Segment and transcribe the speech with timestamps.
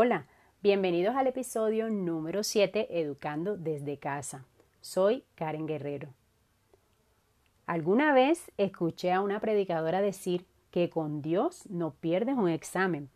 [0.00, 0.28] Hola,
[0.62, 4.44] bienvenidos al episodio número 7 Educando desde casa.
[4.80, 6.10] Soy Karen Guerrero.
[7.66, 13.10] Alguna vez escuché a una predicadora decir que con Dios no pierdes un examen,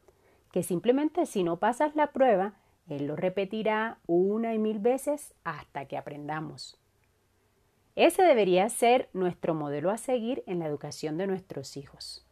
[0.50, 2.54] que simplemente si no pasas la prueba,
[2.88, 6.80] Él lo repetirá una y mil veces hasta que aprendamos.
[7.94, 12.26] Ese debería ser nuestro modelo a seguir en la educación de nuestros hijos.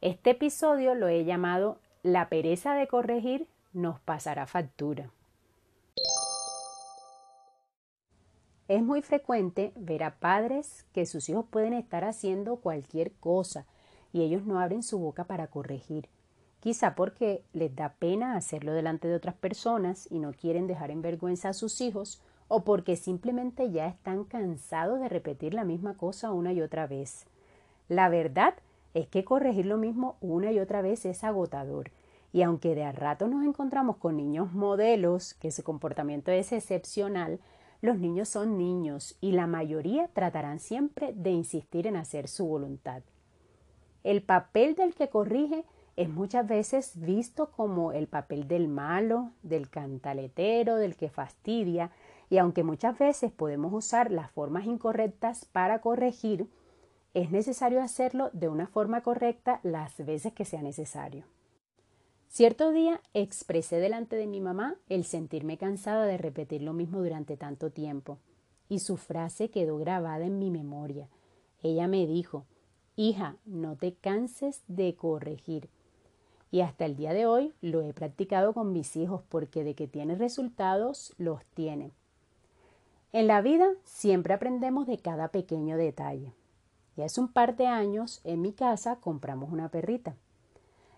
[0.00, 5.10] Este episodio lo he llamado La pereza de corregir nos pasará factura.
[8.68, 13.66] Es muy frecuente ver a padres que sus hijos pueden estar haciendo cualquier cosa
[14.12, 16.08] y ellos no abren su boca para corregir.
[16.60, 21.02] Quizá porque les da pena hacerlo delante de otras personas y no quieren dejar en
[21.02, 26.32] vergüenza a sus hijos o porque simplemente ya están cansados de repetir la misma cosa
[26.32, 27.26] una y otra vez.
[27.88, 28.54] La verdad
[28.94, 31.90] es que corregir lo mismo una y otra vez es agotador
[32.32, 37.40] y aunque de a rato nos encontramos con niños modelos, que su comportamiento es excepcional,
[37.80, 43.02] los niños son niños y la mayoría tratarán siempre de insistir en hacer su voluntad.
[44.04, 45.64] El papel del que corrige
[45.96, 51.90] es muchas veces visto como el papel del malo, del cantaletero, del que fastidia,
[52.30, 56.48] y aunque muchas veces podemos usar las formas incorrectas para corregir,
[57.12, 61.24] es necesario hacerlo de una forma correcta las veces que sea necesario.
[62.32, 67.36] Cierto día expresé delante de mi mamá el sentirme cansada de repetir lo mismo durante
[67.36, 68.18] tanto tiempo,
[68.68, 71.08] y su frase quedó grabada en mi memoria.
[71.60, 72.44] Ella me dijo
[72.94, 75.68] Hija, no te canses de corregir.
[76.52, 79.88] Y hasta el día de hoy lo he practicado con mis hijos porque de que
[79.88, 81.90] tiene resultados, los tiene.
[83.12, 86.32] En la vida siempre aprendemos de cada pequeño detalle.
[86.96, 90.14] Y hace un par de años en mi casa compramos una perrita.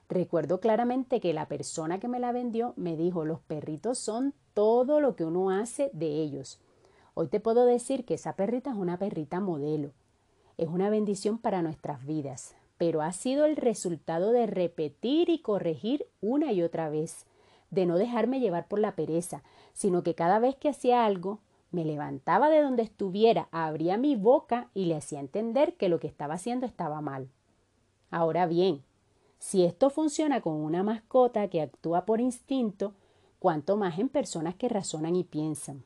[0.08, 5.00] Recuerdo claramente que la persona que me la vendió me dijo, los perritos son todo
[5.00, 6.60] lo que uno hace de ellos.
[7.15, 9.93] Hoy te puedo decir que esa perrita es una perrita modelo.
[10.59, 16.06] Es una bendición para nuestras vidas, pero ha sido el resultado de repetir y corregir
[16.21, 17.26] una y otra vez,
[17.71, 21.41] de no dejarme llevar por la pereza, sino que cada vez que hacía algo,
[21.71, 26.06] me levantaba de donde estuviera, abría mi boca y le hacía entender que lo que
[26.06, 27.31] estaba haciendo estaba mal.
[28.10, 28.82] Ahora bien,
[29.42, 32.94] si esto funciona con una mascota que actúa por instinto,
[33.41, 35.82] cuanto más en personas que razonan y piensan.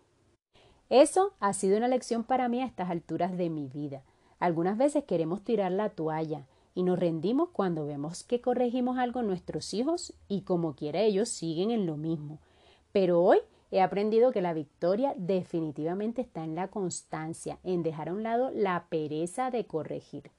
[0.91, 4.03] Eso ha sido una lección para mí a estas alturas de mi vida.
[4.41, 9.27] Algunas veces queremos tirar la toalla y nos rendimos cuando vemos que corregimos algo en
[9.27, 12.41] nuestros hijos y como quiera ellos siguen en lo mismo.
[12.93, 13.39] Pero hoy
[13.71, 18.51] he aprendido que la victoria definitivamente está en la constancia, en dejar a un lado
[18.51, 20.31] la pereza de corregir.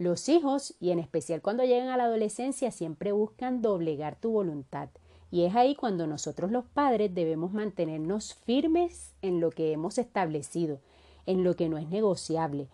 [0.00, 4.88] Los hijos, y en especial cuando llegan a la adolescencia, siempre buscan doblegar tu voluntad.
[5.30, 10.78] Y es ahí cuando nosotros los padres debemos mantenernos firmes en lo que hemos establecido,
[11.26, 12.68] en lo que no es negociable.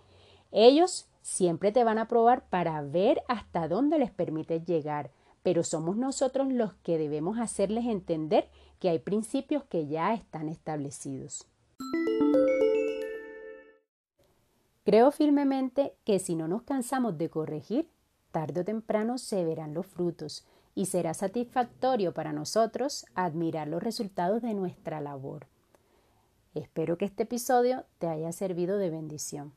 [0.53, 5.11] Ellos siempre te van a probar para ver hasta dónde les permites llegar,
[5.43, 8.49] pero somos nosotros los que debemos hacerles entender
[8.79, 11.49] que hay principios que ya están establecidos.
[14.87, 17.91] Creo firmemente que si no nos cansamos de corregir,
[18.31, 24.43] tarde o temprano se verán los frutos y será satisfactorio para nosotros admirar los resultados
[24.43, 25.49] de nuestra labor.
[26.55, 29.53] Espero que este episodio te haya servido de bendición.